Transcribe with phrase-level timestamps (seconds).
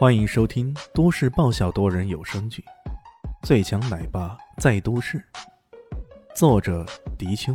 [0.00, 2.64] 欢迎收听都市爆笑多人有声剧
[3.46, 5.18] 《最强奶爸在都市》，
[6.34, 6.86] 作者：
[7.18, 7.52] 迪秋，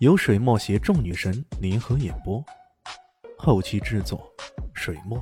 [0.00, 2.44] 由水墨携众女神联合演播，
[3.38, 4.30] 后期制作：
[4.74, 5.18] 水墨。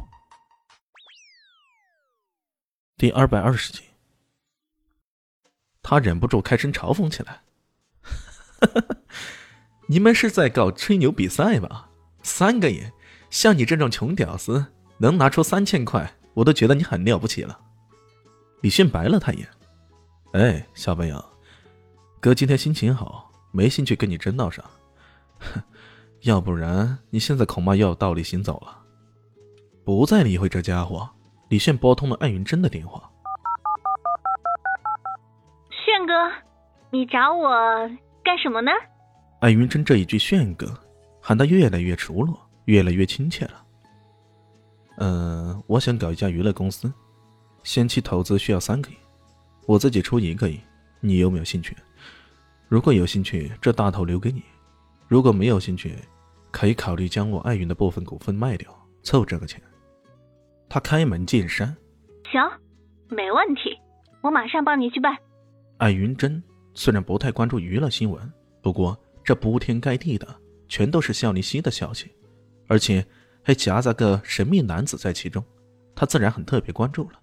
[2.96, 3.85] 第二百二十集，
[5.82, 7.42] 他忍不住开声嘲讽起来
[9.87, 11.88] ：“你们是在搞吹牛比赛吧？
[12.24, 12.90] 三个亿，
[13.30, 14.66] 像你这种穷屌丝！”
[14.99, 17.59] 能拿出三千块，我都觉得你很了不起了。
[18.60, 19.48] 李迅白了他一眼
[20.34, 21.24] ：“哎，小朋友，
[22.20, 24.64] 哥今天心情好，没兴趣跟你争闹上。
[26.23, 28.76] 要不然你现在恐怕又要倒立行走了。”
[29.87, 31.09] 不再理会这家伙，
[31.48, 33.09] 李炫拨通了艾云珍的电话
[35.70, 36.12] ：“炫哥，
[36.90, 37.51] 你找我
[38.24, 38.70] 干什么呢？”
[39.40, 40.66] 艾云珍这一句“炫哥”
[41.23, 43.65] 喊得越来越熟络，越来越亲切了。
[45.01, 46.93] 嗯，我想搞一家娱乐公司，
[47.62, 48.95] 先期投资需要三个亿，
[49.65, 50.59] 我自己出一个亿，
[50.99, 51.77] 你有没有兴趣？
[52.66, 54.40] 如果有兴趣，这大头留给你；
[55.07, 55.95] 如果没有兴趣，
[56.51, 58.68] 可以考虑将我爱云的部分股份卖掉，
[59.05, 59.63] 凑这个钱。
[60.68, 61.77] 他开门见山
[62.33, 62.43] ：“行，
[63.09, 63.71] 没问题，
[64.21, 65.17] 我马上帮你去办。”
[65.79, 66.43] 艾云珍
[66.75, 70.27] 虽然不太关注娱乐新闻，不过这铺天盖地的
[70.67, 72.11] 全都是肖林熙的消息，
[72.67, 73.07] 而且。
[73.49, 75.43] 还夹杂个神秘男子在其中，
[75.95, 77.19] 他自然很特别关注了。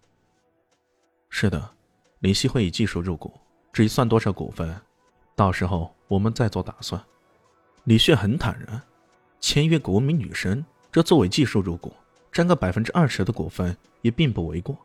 [1.29, 1.69] 是的，
[2.17, 3.31] 林夕会以技术入股，
[3.71, 4.75] 至于算多少股份，
[5.35, 6.99] 到时候我们再做打算。
[7.83, 8.81] 李旭很坦然，
[9.39, 11.93] 签约国民女神，这作为技术入股，
[12.31, 14.75] 占个百分之二十的股份也并不为过。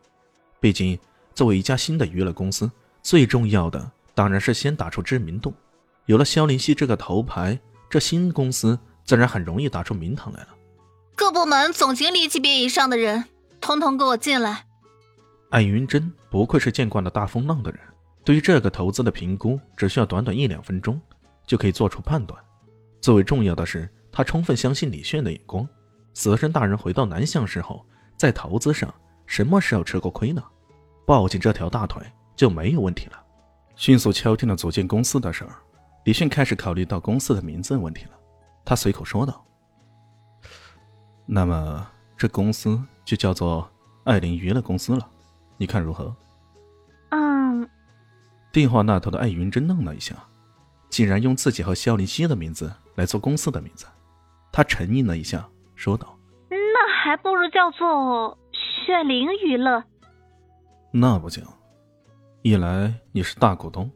[0.59, 0.99] 毕竟，
[1.33, 5.51] 作为一家新的娱乐公司，最重要的当然是先打出知名度。
[6.05, 10.49] 有了肖林熙这个头牌，这新公司自然很容易打出名堂来了。
[11.15, 13.25] 各部门总经理级别以上的人，
[13.59, 14.65] 通通给我进来。
[15.51, 17.79] 艾云珍不愧是见惯了大风浪的人，
[18.23, 20.99] 对于这个投资的评估，只需要短短一两分钟
[21.45, 22.41] 就可以做出判断。
[23.01, 25.67] 最为重要的是，他充分相信李炫的眼光。
[26.13, 27.85] 死神大人回到南向时候，
[28.17, 28.93] 在投资上
[29.25, 30.43] 什么时候吃过亏呢？
[31.05, 32.01] 抱紧这条大腿
[32.35, 33.23] 就没有问题了。
[33.75, 35.55] 迅速敲定了组建公司的事儿，
[36.05, 38.11] 李炫开始考虑到公司的名字问题了。
[38.65, 39.45] 他随口说道。
[41.33, 41.87] 那么，
[42.17, 43.65] 这公司就叫做
[44.03, 45.09] 艾琳娱乐公司了，
[45.55, 46.13] 你看如何？
[47.11, 47.69] 嗯。
[48.51, 50.13] 电话那头的艾云真愣了一下，
[50.89, 53.85] 竟然用自己和肖林熙的名字来做公司的名字。
[54.51, 56.17] 他沉吟了一下，说道
[56.51, 58.37] ：“那还不如叫做
[58.85, 59.81] 炫灵娱乐。”
[60.91, 61.41] 那不行，
[62.41, 63.89] 一来你是大股东，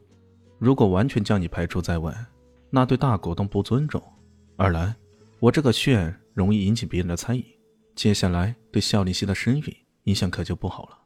[0.58, 2.14] 如果完全将你排除在外，
[2.70, 4.00] 那对大股东不尊重；
[4.56, 4.96] 二来，
[5.38, 6.18] 我这个炫。
[6.36, 7.42] 容易引起别人的猜疑，
[7.94, 10.98] 接下来对肖林熙的声誉影响可就不好了。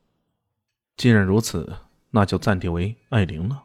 [0.96, 1.72] 既然如此，
[2.10, 3.62] 那就暂定为艾琳了。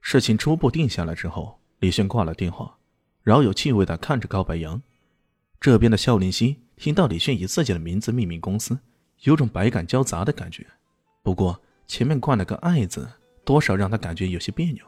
[0.00, 2.74] 事情初步定下来之后，李炫挂了电话，
[3.22, 4.80] 饶有趣味的看着高白杨。
[5.60, 8.78] 这边的肖林熙听到李炫以自己的名字命名公司，
[9.24, 10.66] 有种百感交杂的感觉。
[11.22, 13.06] 不过前面冠了个“爱”字，
[13.44, 14.82] 多少让他感觉有些别扭。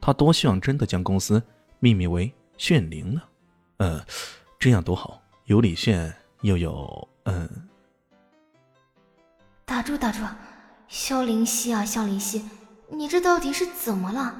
[0.00, 1.42] 他多希望真的将公司
[1.80, 3.22] 命名为“炫灵”呢。
[3.76, 4.02] 呃。
[4.64, 6.10] 这样多好，有李炫，
[6.40, 7.68] 又有嗯。
[9.66, 10.20] 打住打住，
[10.88, 12.48] 萧灵溪啊，萧灵溪，
[12.88, 14.34] 你这到底是怎么了？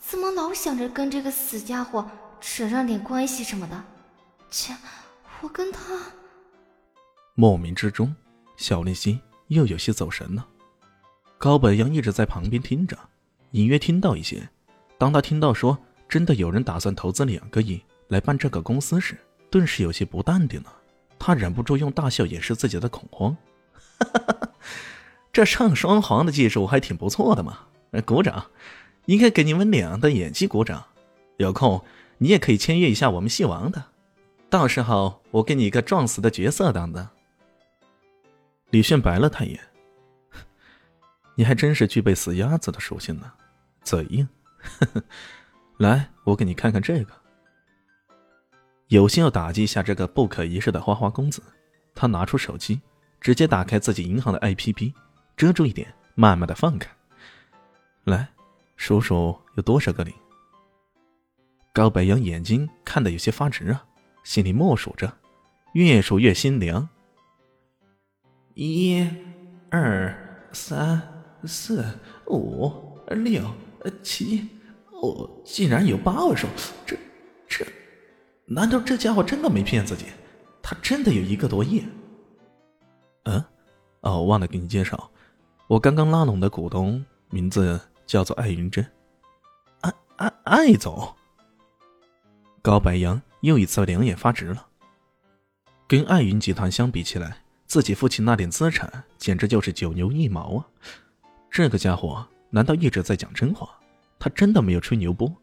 [0.00, 2.04] 怎么老想着跟这个死家伙
[2.40, 3.84] 扯上点关系什么的？
[4.50, 4.74] 切，
[5.42, 5.80] 我跟他……
[7.36, 8.12] 莫名之中，
[8.56, 10.44] 小灵溪又有些走神了。
[11.38, 12.98] 高本阳一直在旁边听着，
[13.52, 14.48] 隐约听到一些。
[14.98, 15.78] 当他听到说
[16.08, 19.16] 真的有人打算投资两个亿来办这个公司时，
[19.50, 20.72] 顿时有些不淡定了，
[21.18, 23.36] 他忍不住用大笑掩饰自己的恐慌。
[25.32, 27.60] 这上双簧的技术还挺不错的嘛！
[28.04, 28.50] 鼓掌，
[29.06, 30.84] 应该给你们俩的演技鼓掌。
[31.36, 31.84] 有空
[32.18, 33.84] 你也可以签约一下我们戏王的，
[34.50, 37.08] 到时候我给你一个撞死的角色当当。
[38.70, 39.60] 李炫白了他一眼，
[41.36, 43.32] 你还真是具备死鸭子的属性呢，
[43.82, 44.28] 嘴硬。
[45.78, 47.12] 来，我给你看看这个。
[48.88, 51.42] 有心要打击一下这个不可一世的花花公子，
[51.94, 52.80] 他拿出手机，
[53.20, 54.94] 直接打开自己银行的 APP，
[55.36, 56.88] 遮住一点，慢慢的放开。
[58.04, 58.26] 来，
[58.76, 60.14] 数数有多少个零。
[61.74, 63.84] 高白杨眼睛看得有些发直啊，
[64.24, 65.12] 心里默数着，
[65.74, 66.88] 越数越心凉。
[68.54, 69.06] 一、
[69.68, 71.02] 二、三、
[71.44, 71.84] 四、
[72.26, 73.42] 五、六、
[74.02, 74.48] 七，
[74.90, 76.46] 哦，竟然有八位数，
[76.86, 76.96] 这
[77.46, 77.66] 这。
[78.50, 80.06] 难道这家伙真的没骗自己？
[80.62, 81.84] 他真的有一个多亿？
[83.24, 83.44] 嗯，
[84.00, 85.10] 哦，忘了给你介绍，
[85.66, 88.84] 我刚刚拉拢的股东名字叫做艾云珍。
[89.82, 91.14] 艾艾艾总。
[92.62, 94.66] 高白杨又一次两眼发直了。
[95.86, 100.66] 跟艾云集团相比起来，自己父亲那点资产简直就是九牛一毛啊！
[101.50, 103.68] 这个家伙难道一直在讲真话？
[104.18, 105.34] 他真的没有吹牛波？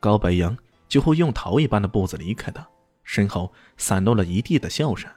[0.00, 0.56] 高白杨
[0.90, 2.66] 就会用逃一般的步子离开的，
[3.04, 5.08] 身后散落了一地的笑声。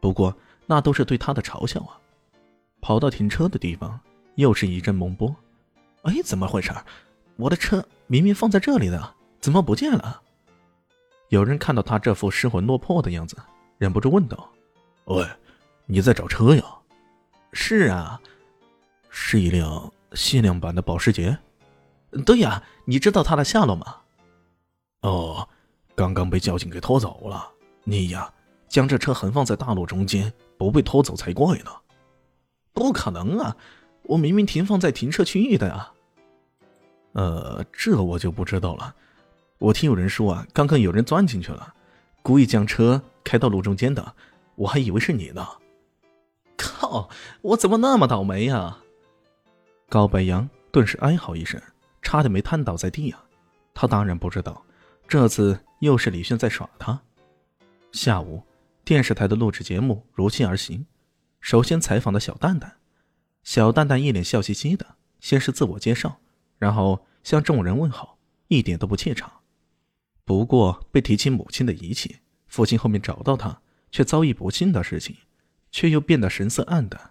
[0.00, 0.36] 不过
[0.66, 1.96] 那都是对他的嘲笑啊！
[2.80, 3.98] 跑到停车的地方，
[4.34, 5.34] 又是一阵懵波。
[6.02, 6.72] 哎，怎么回事？
[7.36, 10.20] 我的车明明放在这里的，怎么不见了？
[11.28, 13.36] 有人看到他这副失魂落魄的样子，
[13.78, 14.50] 忍不住问道
[15.06, 15.24] ：“喂，
[15.86, 16.64] 你在找车呀
[17.54, 18.20] ？”“是啊，
[19.08, 21.38] 是一辆限量版的保时捷。
[22.26, 23.98] ”“对呀，你知道它的下落吗
[25.02, 25.46] ？”“哦，
[25.94, 27.48] 刚刚被交警给拖走了。
[27.84, 28.32] 你呀，
[28.68, 31.70] 将这车横放在大路中间，不被拖走才怪呢。
[32.72, 33.56] ”“不可能啊，
[34.04, 35.92] 我明明停放在停车区域的呀。
[37.12, 38.94] ”“呃，这我就不知道了。
[39.58, 41.74] 我听有人说啊，刚刚有人钻进去了，
[42.22, 44.14] 故意将车开到路中间的，
[44.54, 45.46] 我还以为是你呢。
[46.56, 47.08] ”“靠，
[47.42, 48.78] 我怎么那么倒霉呀？”
[49.90, 51.60] 高白杨顿时哀嚎一声，
[52.00, 53.22] 差点没瘫倒在地啊！
[53.74, 54.64] 他当然不知道，
[55.12, 56.98] 这次又是李炫在耍他。
[57.92, 58.42] 下午，
[58.82, 60.86] 电视台的录制节目如期而行。
[61.38, 62.78] 首先采访的小蛋蛋，
[63.42, 66.16] 小蛋蛋一脸笑嘻嘻的，先是自我介绍，
[66.58, 68.16] 然后向众人问好，
[68.48, 69.30] 一点都不怯场。
[70.24, 73.60] 不过被提起母亲的遗弃，父亲后面找到他，
[73.90, 75.14] 却遭遇不幸的事情，
[75.70, 77.10] 却又变得神色黯淡。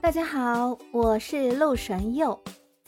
[0.00, 2.42] 大家好，我是陆神佑，